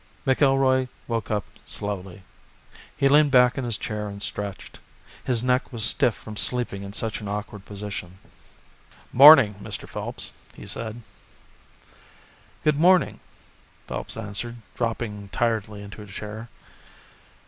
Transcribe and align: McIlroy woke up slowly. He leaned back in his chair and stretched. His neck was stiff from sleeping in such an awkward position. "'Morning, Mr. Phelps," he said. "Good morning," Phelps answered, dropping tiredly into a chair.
McIlroy 0.25 0.87
woke 1.07 1.29
up 1.29 1.45
slowly. 1.67 2.23
He 2.97 3.07
leaned 3.07 3.29
back 3.29 3.55
in 3.55 3.63
his 3.63 3.77
chair 3.77 4.07
and 4.09 4.19
stretched. 4.23 4.79
His 5.23 5.43
neck 5.43 5.71
was 5.71 5.85
stiff 5.85 6.15
from 6.15 6.35
sleeping 6.37 6.81
in 6.81 6.91
such 6.91 7.21
an 7.21 7.27
awkward 7.27 7.65
position. 7.65 8.17
"'Morning, 9.13 9.53
Mr. 9.61 9.87
Phelps," 9.87 10.33
he 10.55 10.65
said. 10.65 11.03
"Good 12.63 12.79
morning," 12.79 13.19
Phelps 13.85 14.17
answered, 14.17 14.55
dropping 14.73 15.29
tiredly 15.29 15.83
into 15.83 16.01
a 16.01 16.07
chair. 16.07 16.49